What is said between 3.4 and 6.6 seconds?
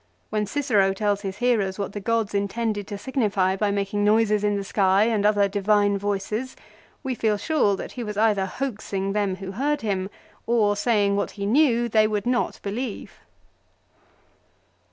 by making noises in the sky and other divine voices,